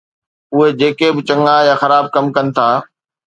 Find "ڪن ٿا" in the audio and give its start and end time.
2.35-2.67